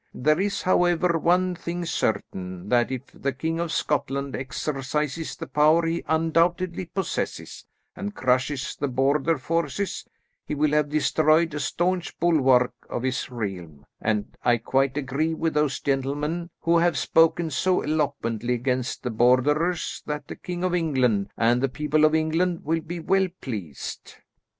[0.15, 5.85] There is, however, one thing certain, that if the King of Scotland exercises the power
[5.85, 10.07] he undoubtedly possesses, and crushes the Border forces,
[10.43, 15.53] he will have destroyed a staunch bulwark of his realm, and I quite agree with
[15.53, 21.29] those gentlemen who have spoken so eloquently against the Borderers, that the King of England,
[21.37, 24.15] and the people of England, will be well pleased."